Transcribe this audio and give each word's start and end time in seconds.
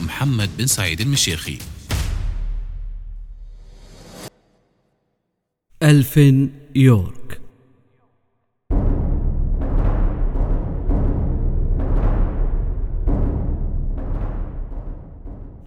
محمد 0.00 0.50
بن 0.58 0.66
سعيد 0.66 1.00
المشيخي. 1.00 1.58
ألفن 5.82 6.50
يورك. 6.74 7.40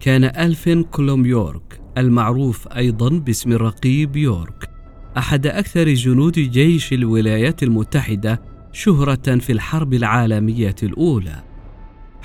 كان 0.00 0.24
ألفن 0.24 0.82
كولوم 0.82 1.26
يورك 1.26 1.80
المعروف 1.98 2.68
أيضا 2.68 3.08
باسم 3.08 3.52
الرقيب 3.52 4.16
يورك 4.16 4.70
أحد 5.18 5.46
أكثر 5.46 5.88
جنود 5.88 6.32
جيش 6.32 6.92
الولايات 6.92 7.62
المتحدة 7.62 8.42
شهرة 8.72 9.38
في 9.38 9.52
الحرب 9.52 9.94
العالمية 9.94 10.74
الأولى. 10.82 11.45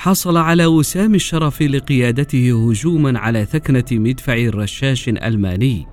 حصل 0.02 0.38
على 0.38 0.66
وسام 0.66 1.16
الشرف 1.16 1.61
لقيادته 1.61 2.69
هجوما 2.69 3.19
على 3.19 3.45
ثكنة 3.45 3.85
مدفع 3.91 4.49
رشاش 4.49 5.09
ألماني 5.09 5.88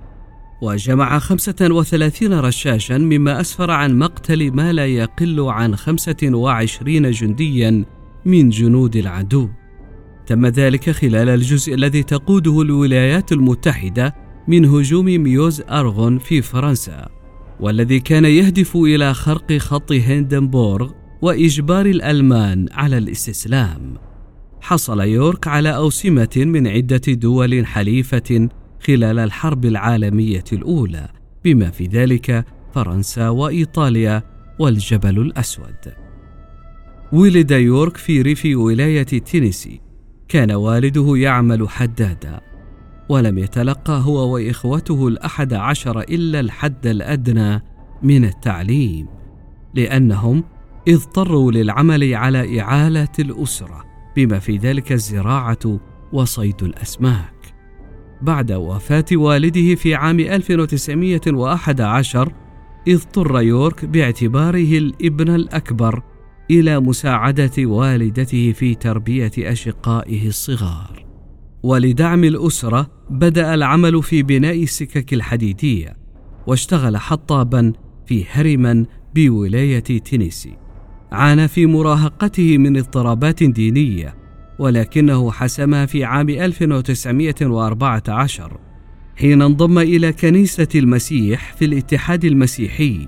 وجمع 0.61 1.19
35 1.19 2.39
رشاشا 2.39 2.93
مما 2.93 3.41
أسفر 3.41 3.71
عن 3.71 3.99
مقتل 3.99 4.51
ما 4.51 4.73
لا 4.73 4.85
يقل 4.85 5.39
عن 5.39 5.75
25 5.75 7.11
جنديا 7.11 7.85
من 8.25 8.49
جنود 8.49 8.95
العدو. 8.95 9.49
تم 10.27 10.45
ذلك 10.45 10.89
خلال 10.89 11.29
الجزء 11.29 11.73
الذي 11.73 12.03
تقوده 12.03 12.61
الولايات 12.61 13.31
المتحدة 13.31 14.15
من 14.47 14.65
هجوم 14.65 15.05
ميوز 15.05 15.61
أرغون 15.69 16.17
في 16.19 16.41
فرنسا 16.41 17.09
والذي 17.59 17.99
كان 17.99 18.25
يهدف 18.25 18.75
إلى 18.75 19.13
خرق 19.13 19.57
خط 19.57 19.91
هندنبورغ 19.91 20.98
وإجبار 21.21 21.85
الألمان 21.85 22.65
على 22.71 22.97
الاستسلام. 22.97 23.93
حصل 24.61 24.99
يورك 24.99 25.47
على 25.47 25.75
أوسمة 25.75 26.29
من 26.37 26.67
عدة 26.67 27.01
دول 27.07 27.65
حليفة 27.65 28.49
خلال 28.87 29.19
الحرب 29.19 29.65
العالمية 29.65 30.43
الأولى 30.53 31.07
بما 31.45 31.69
في 31.69 31.85
ذلك 31.85 32.45
فرنسا 32.73 33.29
وإيطاليا 33.29 34.23
والجبل 34.59 35.19
الأسود. 35.19 35.93
ولد 37.11 37.51
يورك 37.51 37.97
في 37.97 38.21
ريف 38.21 38.41
ولاية 38.45 39.03
تينيسي. 39.03 39.81
كان 40.27 40.51
والده 40.51 41.17
يعمل 41.17 41.69
حدادا. 41.69 42.39
ولم 43.09 43.37
يتلقى 43.37 44.01
هو 44.05 44.33
وإخوته 44.33 45.07
الأحد 45.07 45.53
عشر 45.53 46.01
إلا 46.01 46.39
الحد 46.39 46.87
الأدنى 46.87 47.63
من 48.03 48.25
التعليم 48.25 49.07
لأنهم 49.73 50.43
اضطروا 50.87 51.51
للعمل 51.51 52.15
على 52.15 52.61
إعالة 52.61 53.07
الأسرة 53.19 53.85
بما 54.15 54.39
في 54.39 54.57
ذلك 54.57 54.91
الزراعة 54.91 55.79
وصيد 56.13 56.63
الأسماك. 56.63 57.53
بعد 58.21 58.51
وفاة 58.51 59.05
والده 59.13 59.75
في 59.75 59.95
عام 59.95 60.19
1911 60.19 62.33
اضطر 62.87 63.41
يورك 63.41 63.85
باعتباره 63.85 64.77
الإبن 64.77 65.35
الأكبر 65.35 66.03
إلى 66.51 66.79
مساعدة 66.79 67.51
والدته 67.57 68.51
في 68.51 68.75
تربية 68.75 69.31
أشقائه 69.37 70.27
الصغار. 70.27 71.05
ولدعم 71.63 72.23
الأسرة 72.23 72.89
بدأ 73.09 73.53
العمل 73.53 74.03
في 74.03 74.23
بناء 74.23 74.63
السكك 74.63 75.13
الحديدية 75.13 75.97
واشتغل 76.47 76.97
حطابا 76.97 77.73
في 78.05 78.25
هرمن 78.31 78.85
بولاية 79.15 79.79
تينيسي. 79.79 80.57
عانى 81.11 81.47
في 81.47 81.65
مراهقته 81.65 82.57
من 82.57 82.77
اضطرابات 82.77 83.43
دينية 83.43 84.15
ولكنه 84.59 85.31
حسمها 85.31 85.85
في 85.85 86.03
عام 86.03 86.29
1914 86.29 88.59
حين 89.15 89.41
انضم 89.41 89.79
إلى 89.79 90.13
كنيسة 90.13 90.67
المسيح 90.75 91.53
في 91.53 91.65
الاتحاد 91.65 92.25
المسيحي 92.25 93.07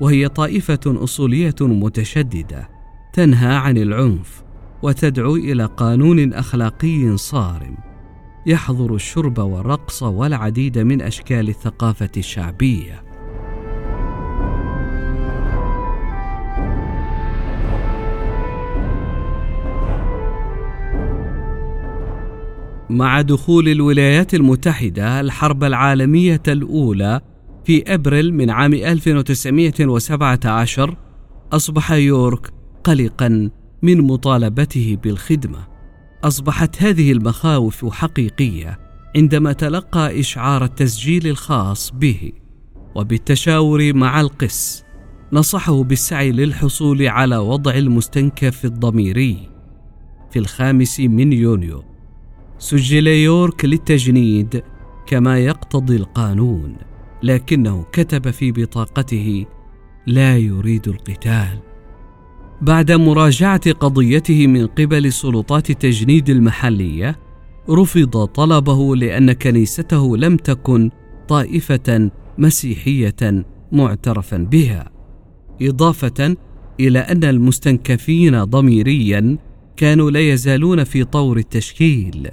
وهي 0.00 0.28
طائفة 0.28 0.80
أصولية 0.86 1.54
متشددة 1.60 2.68
تنهى 3.12 3.56
عن 3.56 3.78
العنف 3.78 4.42
وتدعو 4.82 5.36
إلى 5.36 5.64
قانون 5.64 6.32
أخلاقي 6.32 7.16
صارم 7.16 7.76
يحظر 8.46 8.94
الشرب 8.94 9.38
والرقص 9.38 10.02
والعديد 10.02 10.78
من 10.78 11.02
أشكال 11.02 11.48
الثقافة 11.48 12.10
الشعبية. 12.16 13.09
مع 22.90 23.20
دخول 23.20 23.68
الولايات 23.68 24.34
المتحدة 24.34 25.20
الحرب 25.20 25.64
العالمية 25.64 26.42
الأولى 26.48 27.20
في 27.64 27.94
أبريل 27.94 28.34
من 28.34 28.50
عام 28.50 28.74
1917 28.74 30.96
أصبح 31.52 31.92
يورك 31.92 32.52
قلقا 32.84 33.50
من 33.82 34.00
مطالبته 34.00 34.98
بالخدمة. 35.02 35.68
أصبحت 36.24 36.82
هذه 36.82 37.12
المخاوف 37.12 37.92
حقيقية 37.92 38.78
عندما 39.16 39.52
تلقى 39.52 40.20
إشعار 40.20 40.64
التسجيل 40.64 41.26
الخاص 41.26 41.90
به. 41.90 42.32
وبالتشاور 42.94 43.92
مع 43.92 44.20
القس 44.20 44.84
نصحه 45.32 45.82
بالسعي 45.82 46.32
للحصول 46.32 47.08
على 47.08 47.36
وضع 47.36 47.74
المستنكف 47.74 48.64
الضميري 48.64 49.48
في 50.30 50.38
الخامس 50.38 51.00
من 51.00 51.32
يونيو. 51.32 51.89
سجل 52.60 53.06
يورك 53.06 53.64
للتجنيد 53.64 54.62
كما 55.06 55.38
يقتضي 55.38 55.96
القانون 55.96 56.76
لكنه 57.22 57.86
كتب 57.92 58.30
في 58.30 58.52
بطاقته 58.52 59.46
لا 60.06 60.38
يريد 60.38 60.88
القتال 60.88 61.58
بعد 62.62 62.92
مراجعة 62.92 63.72
قضيته 63.72 64.46
من 64.46 64.66
قبل 64.66 65.12
سلطات 65.12 65.70
التجنيد 65.70 66.30
المحلية، 66.30 67.18
رفض 67.70 68.24
طلبه 68.24 68.96
لأن 68.96 69.32
كنيسته 69.32 70.16
لم 70.16 70.36
تكن 70.36 70.90
طائفة 71.28 72.10
مسيحية 72.38 73.44
معترفا 73.72 74.36
بها، 74.36 74.90
إضافة 75.62 76.36
إلى 76.80 76.98
أن 76.98 77.24
المستنكفين 77.24 78.44
ضميريا 78.44 79.38
كانوا 79.76 80.10
لا 80.10 80.20
يزالون 80.20 80.84
في 80.84 81.04
طور 81.04 81.36
التشكيل، 81.36 82.28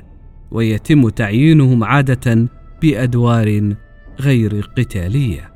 ويتم 0.51 1.09
تعيينهم 1.09 1.83
عادة 1.83 2.47
بأدوار 2.81 3.73
غير 4.19 4.69
قتالية. 4.77 5.51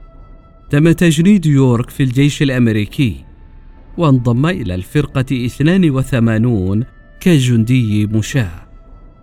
تم 0.69 0.91
تجنيد 0.91 1.45
يورك 1.45 1.89
في 1.89 2.03
الجيش 2.03 2.41
الأمريكي 2.41 3.25
وانضم 3.97 4.45
إلى 4.45 4.75
الفرقة 4.75 5.45
82 5.45 6.83
كجندي 7.19 8.07
مشاة 8.07 8.67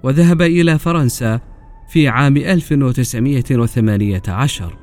وذهب 0.02 0.42
إلى 0.42 0.78
فرنسا 0.78 1.40
في 1.88 2.08
عام 2.08 2.36
1918 2.36 4.76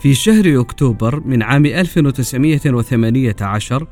في 0.00 0.14
شهر 0.14 0.60
أكتوبر 0.60 1.20
من 1.20 1.42
عام 1.42 1.66
1918 1.66 3.86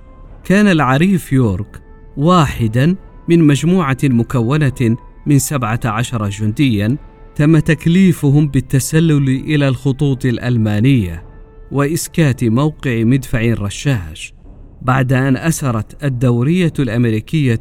كان 0.45 0.67
العريف 0.67 1.33
يورك 1.33 1.83
واحدا 2.17 2.97
من 3.29 3.47
مجموعة 3.47 3.97
مكونة 4.05 4.97
من 5.27 5.39
17 5.39 6.29
جنديا 6.29 6.97
تم 7.35 7.59
تكليفهم 7.59 8.49
بالتسلل 8.49 9.29
إلى 9.29 9.69
الخطوط 9.69 10.25
الألمانية 10.25 11.25
وإسكات 11.73 12.45
موقع 12.45 13.05
مدفع 13.05 13.55
رشاش 13.55 14.35
بعد 14.83 15.13
أن 15.13 15.37
أسرت 15.37 16.05
الدورية 16.05 16.73
الأمريكية 16.79 17.61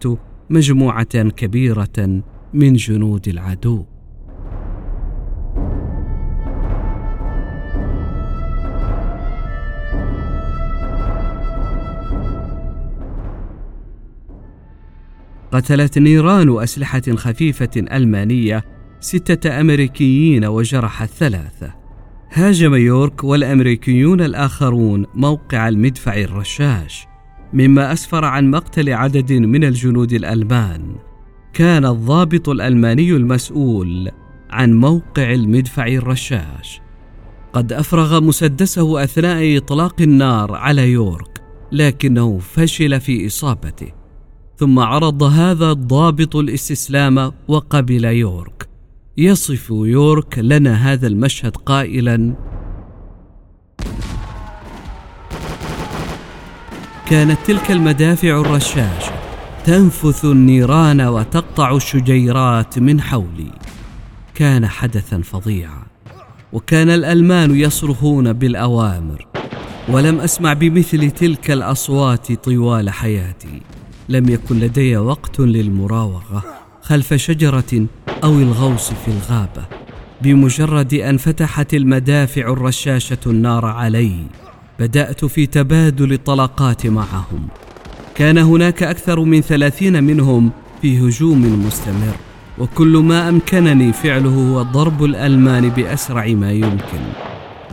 مجموعة 0.50 1.30
كبيرة 1.30 2.24
من 2.54 2.74
جنود 2.74 3.28
العدو. 3.28 3.86
قتلت 15.54 15.98
نيران 15.98 16.64
أسلحة 16.64 17.02
خفيفة 17.16 17.70
ألمانية 17.78 18.64
ستة 19.00 19.62
أمريكيين 19.62 20.46
وجرحت 20.46 21.10
ثلاثة 21.10 21.74
هاجم 22.32 22.76
يورك 22.76 23.24
والأمريكيون 23.24 24.22
الآخرون 24.22 25.06
موقع 25.16 25.68
المدفع 25.68 26.18
الرشاش 26.18 27.08
مما 27.54 27.94
أسفر 27.94 28.26
عن 28.26 28.52
مقتل 28.52 28.94
عدد 28.94 29.34
من 29.34 29.64
الجنود 29.64 30.14
الألمان. 30.14 30.96
كان 31.54 31.86
الضابط 31.86 32.50
الألماني 32.50 33.12
المسؤول 33.12 34.12
عن 34.50 34.74
موقع 34.74 35.34
المدفع 35.34 35.88
الرشاش. 35.88 36.82
قد 37.54 37.74
أفرغ 37.74 38.22
مسدسه 38.22 39.04
أثناء 39.04 39.58
إطلاق 39.58 40.02
النار 40.02 40.56
على 40.56 40.92
يورك 40.92 41.42
لكنه 41.72 42.40
فشل 42.40 43.00
في 43.00 43.28
إصابته. 43.28 44.03
ثم 44.64 44.80
عرض 44.80 45.24
هذا 45.24 45.72
الضابط 45.72 46.36
الاستسلام 46.36 47.32
وقبل 47.48 48.06
يورك. 48.06 48.70
يصف 49.18 49.70
يورك 49.70 50.40
لنا 50.40 50.74
هذا 50.74 51.08
المشهد 51.08 51.58
قائلا 51.58 52.34
كانت 57.10 57.38
تلك 57.46 57.72
المدافع 57.72 58.42
الرشاشه 58.42 59.14
تنفث 59.66 60.26
النيران 60.26 61.02
وتقطع 61.02 61.76
الشجيرات 61.76 62.80
من 62.80 63.02
حولي. 63.02 63.52
كان 64.36 64.68
حدثا 64.68 65.22
فظيعا 65.22 65.84
وكان 66.54 66.90
الألمان 66.90 67.56
يصرخون 67.56 68.34
بالأوامر 68.34 69.28
ولم 69.90 70.20
أسمع 70.20 70.54
بمثل 70.54 71.12
تلك 71.12 71.52
الأصوات 71.52 72.32
طوال 72.32 72.90
حياتي. 72.90 73.62
لم 74.10 74.30
يكن 74.30 74.60
لدي 74.60 74.98
وقت 74.98 75.40
للمراوغة 75.40 76.44
خلف 76.82 77.14
شجرة 77.14 77.86
أو 78.24 78.40
الغوص 78.40 78.94
في 78.94 79.08
الغابة 79.08 79.66
بمجرد 80.22 80.94
أن 80.94 81.18
فتحت 81.18 81.74
المدافع 81.74 82.42
الرشاشة 82.42 83.18
النار 83.26 83.66
علي 83.66 84.16
بدأت 84.80 85.26
في 85.26 85.46
تبادل 85.46 86.14
الطلقات 86.14 86.88
معهم. 86.88 87.48
كان 88.16 88.38
هناك 88.38 88.84
أكثر 88.84 89.20
من 89.20 89.42
ثلاثين 89.42 90.04
منهم 90.04 90.52
في 90.82 91.00
هجوم 91.00 91.66
مستمر 91.66 92.16
وكل 92.60 92.98
ما 92.98 93.30
أمكنني 93.30 93.94
فعله 93.94 94.30
هو 94.30 94.62
ضرب 94.62 95.04
الألمان 95.04 95.70
بأسرع 95.70 96.28
ما 96.28 96.52
يمكن. 96.52 97.02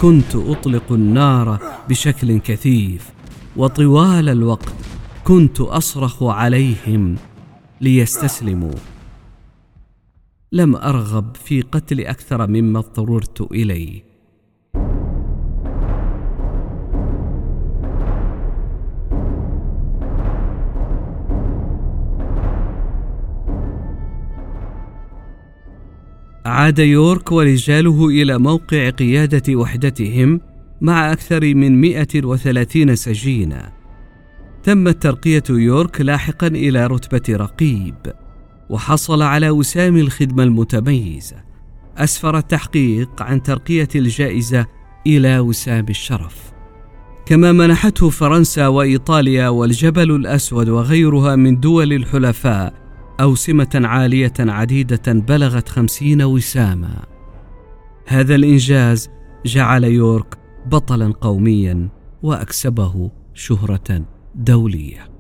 كنت 0.01 0.37
أطلق 0.37 0.93
النار 0.93 1.59
بشكل 1.89 2.39
كثيف 2.39 3.11
وطوال 3.57 4.29
الوقت 4.29 4.90
كنت 5.31 5.61
أصرخ 5.61 6.23
عليهم 6.23 7.17
ليستسلموا. 7.81 8.75
لم 10.53 10.77
أرغب 10.77 11.37
في 11.37 11.61
قتل 11.61 12.01
أكثر 12.01 12.47
مما 12.47 12.79
اضطررت 12.79 13.41
إليه. 13.53 14.03
عاد 26.45 26.79
يورك 26.79 27.33
ورجاله 27.33 28.09
إلى 28.09 28.39
موقع 28.39 28.91
قيادة 28.91 29.57
وحدتهم 29.57 30.41
مع 30.81 31.13
أكثر 31.13 31.55
من 31.55 31.81
130 31.81 32.97
سجينا 32.97 33.80
تمت 34.63 35.03
ترقية 35.03 35.43
يورك 35.51 36.01
لاحقا 36.01 36.47
إلى 36.47 36.87
رتبة 36.87 37.37
رقيب 37.37 37.95
وحصل 38.71 39.23
على 39.23 39.51
وسام 39.51 39.97
الخدمة 39.97 40.43
المتميزة 40.43 41.37
أسفر 41.97 42.39
التحقيق 42.39 43.23
عن 43.23 43.43
ترقية 43.43 43.89
الجائزة 43.95 44.67
إلى 45.07 45.39
وسام 45.39 45.87
الشرف. 45.89 46.53
كما 47.27 47.53
منحته 47.53 48.11
فرنسا 48.11 48.67
وإيطاليا 48.67 49.49
والجبل 49.49 50.11
الأسود 50.11 50.69
وغيرها 50.69 51.37
من 51.37 51.61
دول 51.61 51.93
الحلفاء 51.93 52.75
أوسمة 53.21 53.81
عالية 53.85 54.33
عديدة 54.39 55.13
بلغت 55.13 55.69
خمسين 55.69 56.23
وساما. 56.23 57.05
هذا 58.07 58.35
الإنجاز 58.35 59.11
جعل 59.47 59.85
يورك 59.85 60.39
بطلا 60.67 61.13
قوميا 61.21 61.89
وأكسبه 62.23 63.11
شهرة 63.35 64.05
دولية. 64.35 65.11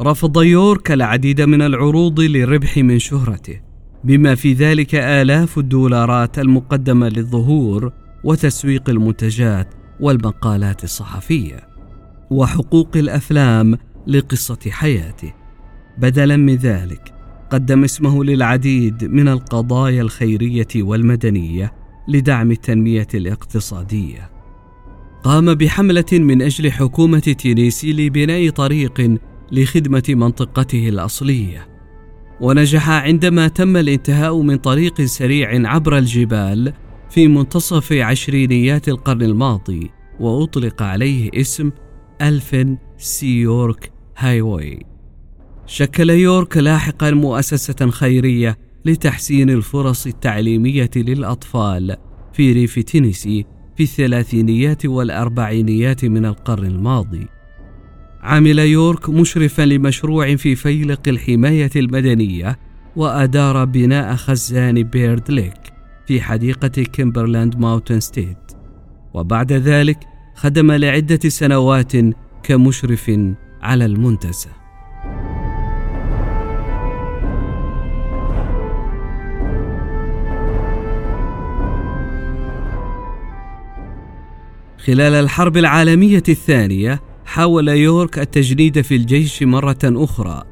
رفض 0.00 0.42
يورك 0.42 0.90
العديد 0.92 1.40
من 1.40 1.62
العروض 1.62 2.20
للربح 2.20 2.78
من 2.78 2.98
شهرته 2.98 3.60
بما 4.04 4.34
في 4.34 4.52
ذلك 4.52 4.94
آلاف 4.94 5.58
الدولارات 5.58 6.38
المقدمة 6.38 7.08
للظهور 7.08 7.92
وتسويق 8.24 8.90
المنتجات 8.90 9.74
والمقالات 10.00 10.84
الصحفية 10.84 11.68
وحقوق 12.30 12.96
الأفلام 12.96 13.78
لقصة 14.06 14.58
حياته. 14.70 15.32
بدلا 15.98 16.36
من 16.36 16.54
ذلك 16.54 17.14
قدم 17.50 17.84
اسمه 17.84 18.24
للعديد 18.24 19.04
من 19.04 19.28
القضايا 19.28 20.02
الخيرية 20.02 20.68
والمدنية 20.76 21.72
لدعم 22.08 22.50
التنمية 22.50 23.08
الاقتصادية. 23.14 24.33
قام 25.24 25.54
بحملة 25.54 26.04
من 26.12 26.42
أجل 26.42 26.72
حكومة 26.72 27.18
تينيسي 27.18 27.92
لبناء 27.92 28.50
طريق 28.50 29.18
لخدمة 29.52 30.02
منطقته 30.08 30.88
الأصلية. 30.88 31.68
ونجح 32.40 32.90
عندما 32.90 33.48
تم 33.48 33.76
الانتهاء 33.76 34.42
من 34.42 34.56
طريق 34.56 35.00
سريع 35.00 35.68
عبر 35.70 35.98
الجبال 35.98 36.72
في 37.10 37.28
منتصف 37.28 37.92
عشرينيات 37.92 38.88
القرن 38.88 39.22
الماضي 39.22 39.90
وأطلق 40.20 40.82
عليه 40.82 41.30
اسم 41.34 41.70
ألفن 42.22 42.78
سي 42.98 43.29
يورك 43.29 43.92
هايوي. 44.16 44.78
شكل 45.66 46.10
يورك 46.10 46.56
لاحقا 46.56 47.10
مؤسسة 47.10 47.90
خيرية 47.90 48.58
لتحسين 48.84 49.50
الفرص 49.50 50.06
التعليمية 50.06 50.90
للأطفال 50.96 51.96
في 52.32 52.52
ريف 52.52 52.78
تينيسي 52.78 53.53
في 53.76 53.82
الثلاثينيات 53.82 54.86
والأربعينيات 54.86 56.04
من 56.04 56.26
القرن 56.26 56.66
الماضي. 56.66 57.28
عمل 58.22 58.58
يورك 58.58 59.08
مشرفا 59.08 59.62
لمشروع 59.62 60.36
في 60.36 60.54
فيلق 60.54 61.00
الحماية 61.08 61.70
المدنية 61.76 62.58
وأدار 62.96 63.64
بناء 63.64 64.14
خزان 64.14 64.82
بيرد 64.82 65.30
ليك 65.30 65.72
في 66.06 66.20
حديقة 66.20 66.68
كيمبرلاند 66.68 67.56
ماونتن 67.58 68.00
ستيت. 68.00 68.52
وبعد 69.14 69.52
ذلك 69.52 69.98
خدم 70.34 70.72
لعدة 70.72 71.28
سنوات 71.28 71.92
كمشرف 72.42 73.10
على 73.62 73.84
المنتزه. 73.84 74.63
خلال 84.86 85.14
الحرب 85.14 85.56
العالمية 85.56 86.22
الثانية 86.28 87.02
حاول 87.24 87.68
يورك 87.68 88.18
التجنيد 88.18 88.80
في 88.80 88.96
الجيش 88.96 89.42
مرة 89.42 89.78
أخرى 89.84 90.42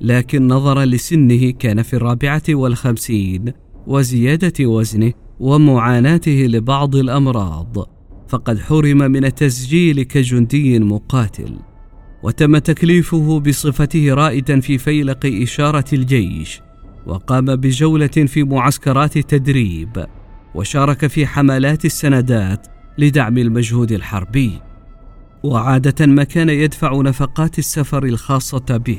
لكن 0.00 0.48
نظرا 0.48 0.84
لسنه 0.84 1.50
كان 1.50 1.82
في 1.82 1.94
الرابعة 1.94 2.42
والخمسين 2.48 3.52
وزيادة 3.86 4.66
وزنه 4.66 5.12
ومعاناته 5.40 6.46
لبعض 6.50 6.96
الأمراض 6.96 7.76
فقد 8.28 8.58
حرم 8.58 8.98
من 8.98 9.24
التسجيل 9.24 10.02
كجندي 10.02 10.78
مقاتل. 10.78 11.58
وتم 12.22 12.58
تكليفه 12.58 13.40
بصفته 13.40 14.14
رائدا 14.14 14.60
في 14.60 14.78
فيلق 14.78 15.26
إشارة 15.26 15.84
الجيش 15.92 16.60
وقام 17.06 17.56
بجولة 17.56 18.06
في 18.06 18.42
معسكرات 18.42 19.16
التدريب 19.16 20.06
وشارك 20.54 21.06
في 21.06 21.26
حملات 21.26 21.84
السندات 21.84 22.66
لدعم 22.98 23.38
المجهود 23.38 23.92
الحربي 23.92 24.52
وعادة 25.42 26.06
ما 26.06 26.24
كان 26.24 26.48
يدفع 26.48 27.00
نفقات 27.00 27.58
السفر 27.58 28.04
الخاصة 28.04 28.76
به. 28.76 28.98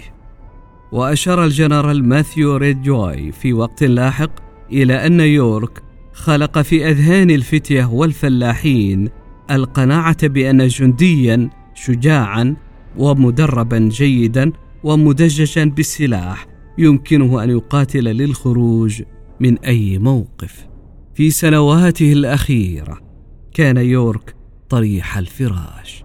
وأشار 0.92 1.46
الجنرال 1.46 2.04
ماثيو 2.06 2.58
ريدجوي 2.58 3.32
في 3.32 3.54
وقت 3.54 3.84
لاحق 3.84 4.32
إلى 4.72 5.06
أن 5.06 5.20
يورك 5.20 5.84
خلق 6.14 6.62
في 6.62 6.90
أذهان 6.90 7.30
الفتية 7.30 7.86
والفلاحين 7.86 9.10
القناعة 9.52 10.28
بأن 10.28 10.68
جنديا 10.68 11.50
شجاعا 11.76 12.56
ومدربا 12.98 13.80
جيدا 13.80 14.52
ومدججا 14.84 15.66
بالسلاح 15.66 16.48
يمكنه 16.78 17.44
أن 17.44 17.50
يقاتل 17.50 18.04
للخروج 18.04 19.04
من 19.40 19.58
أي 19.58 19.98
موقف. 19.98 20.68
في 21.14 21.30
سنواته 21.30 22.14
الأخيرة 22.14 23.11
كان 23.54 23.78
يورك 23.78 24.36
طريح 24.70 25.18
الفراش 25.18 26.04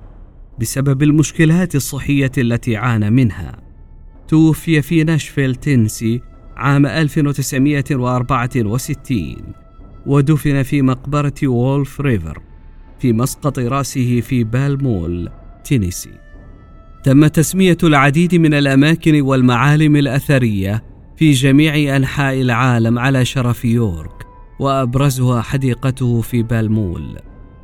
بسبب 0.60 1.02
المشكلات 1.02 1.74
الصحية 1.74 2.32
التي 2.38 2.76
عانى 2.76 3.10
منها. 3.10 3.56
توفي 4.28 4.82
في 4.82 5.04
ناشفيل 5.04 5.54
تينسي 5.54 6.20
عام 6.56 6.86
1964 6.86 9.36
ودفن 10.06 10.62
في 10.62 10.82
مقبرة 10.82 11.34
وولف 11.44 12.00
ريفر 12.00 12.42
في 12.98 13.12
مسقط 13.12 13.58
رأسه 13.58 14.20
في 14.20 14.44
بالمول 14.44 15.28
تينيسي. 15.64 16.12
تم 17.04 17.26
تسمية 17.26 17.78
العديد 17.82 18.34
من 18.34 18.54
الأماكن 18.54 19.20
والمعالم 19.20 19.96
الأثرية 19.96 20.84
في 21.16 21.30
جميع 21.30 21.96
أنحاء 21.96 22.40
العالم 22.40 22.98
على 22.98 23.24
شرف 23.24 23.64
يورك 23.64 24.26
وأبرزها 24.60 25.42
حديقته 25.42 26.20
في 26.20 26.42
بالمول. 26.42 27.16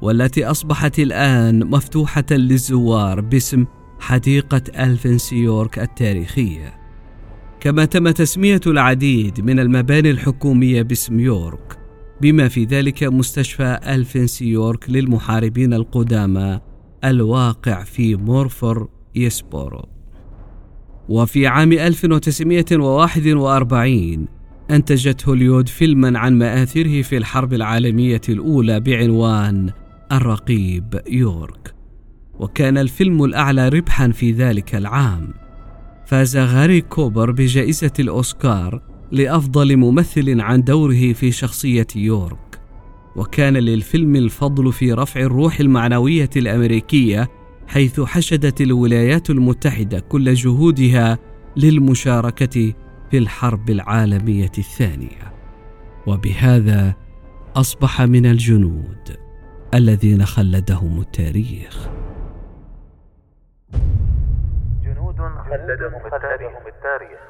والتي 0.02 0.44
أصبحت 0.44 0.99
الآن 0.99 1.66
مفتوحة 1.66 2.25
للزوار 2.30 3.21
باسم 3.21 3.64
حديقة 4.00 4.62
ألفين 4.84 5.19
سي 5.19 5.32
يورك 5.32 5.78
التاريخية. 5.78 6.75
كما 7.61 7.85
تم 7.85 8.11
تسمية 8.11 8.61
العديد 8.66 9.40
من 9.40 9.61
المباني 9.61 10.11
الحكومية 10.11 10.82
باسم 10.82 11.21
يورك 11.21 11.78
بما 12.21 12.49
في 12.49 12.64
ذلك 12.64 13.04
مستشفى 13.04 13.78
ألفين 13.87 14.26
سي 14.26 14.42
يورك 14.42 14.90
للمحاربين 14.90 15.75
القدامى 15.75 16.61
الواقع 17.04 17.85
في 17.85 18.16
مورفريسبورو. 18.16 19.88
وفي 21.09 21.47
عام 21.47 21.73
1941 21.73 24.26
أنتجت 24.71 25.28
هوليود 25.28 25.68
فيلما 25.68 26.18
عن 26.18 26.38
مآثره 26.38 27.02
في 27.02 27.16
الحرب 27.16 27.52
العالمية 27.52 28.21
الأولى 28.28 28.80
بعنوان 28.80 29.71
الرقيب 30.12 31.00
يورك. 31.09 31.75
وكان 32.38 32.78
الفيلم 32.78 33.25
الأعلى 33.25 33.69
ربحا 33.69 34.09
في 34.09 34.33
ذلك 34.33 34.75
العام. 34.75 35.35
فاز 36.07 36.37
غاري 36.37 36.81
كوبر 36.81 37.31
بجائزة 37.31 37.92
الأوسكار 37.99 38.83
لأفضل 39.12 39.76
ممثل 39.76 40.40
عن 40.40 40.62
دوره 40.62 41.12
في 41.12 41.31
شخصية 41.31 41.87
يورك. 41.97 42.61
وكان 43.16 43.57
للفيلم 43.57 44.16
الفضل 44.16 44.73
في 44.73 44.92
رفع 44.92 45.21
الروح 45.21 45.61
المعنوية 45.61 46.31
الأمريكية 46.37 47.31
حيث 47.66 48.00
حشدت 48.00 48.61
الولايات 48.61 49.31
المتحدة 49.31 50.00
كل 50.00 50.35
جهودها 50.35 51.19
للمشاركة 51.57 52.73
في 53.11 53.19
الحرب 53.19 53.71
العالمية 53.71 54.52
الثانية. 54.59 55.33
وبهذا 56.07 56.95
أصبح 57.57 58.02
من 58.02 58.26
الجنود. 58.26 59.31
الذين 59.74 60.26
خلدهم 60.26 61.00
التاريخ. 61.00 61.88
جنود 64.84 65.16
خلدهم 65.16 66.00
التاريخ. 66.06 67.20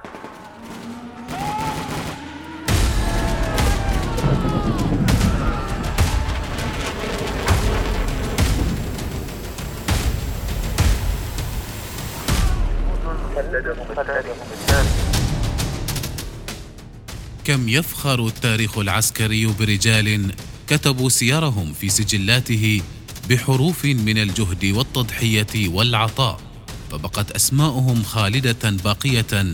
كم 17.44 17.68
يفخر 17.68 18.26
التاريخ 18.26 18.78
العسكري 18.78 19.46
برجال 19.60 20.32
كتبوا 20.68 21.08
سيرهم 21.08 21.72
في 21.72 21.88
سجلاته 21.88 22.82
بحروف 23.30 23.84
من 23.84 24.18
الجهد 24.18 24.64
والتضحية 24.64 25.68
والعطاء 25.68 26.40
فبقت 26.90 27.30
أسماؤهم 27.30 28.02
خالدة 28.02 28.70
باقية 28.70 29.52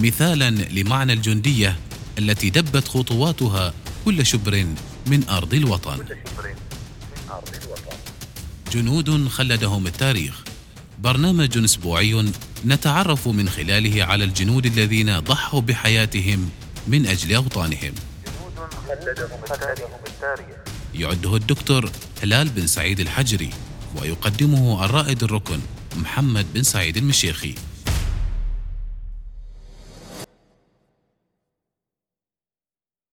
مثالا 0.00 0.50
لمعنى 0.50 1.12
الجندية 1.12 1.76
التي 2.18 2.50
دبت 2.50 2.88
خطواتها 2.88 3.74
كل 4.04 4.26
شبر 4.26 4.66
من 5.06 5.28
أرض 5.28 5.54
الوطن. 5.54 5.98
جنود 8.72 9.28
خلدهم 9.28 9.86
التاريخ. 9.86 10.44
برنامج 10.98 11.58
أسبوعي 11.58 12.32
نتعرف 12.66 13.28
من 13.28 13.48
خلاله 13.48 14.04
على 14.04 14.24
الجنود 14.24 14.66
الذين 14.66 15.18
ضحوا 15.18 15.60
بحياتهم 15.60 16.50
من 16.88 17.06
أجل 17.06 17.34
أوطانهم. 17.34 17.92
يعده 20.94 21.36
الدكتور 21.36 21.90
هلال 22.22 22.48
بن 22.48 22.66
سعيد 22.66 23.00
الحجري 23.00 23.50
ويقدمه 23.96 24.84
الرائد 24.84 25.22
الركن 25.22 25.60
محمد 25.96 26.46
بن 26.54 26.62
سعيد 26.62 26.96
المشيخي. 26.96 27.54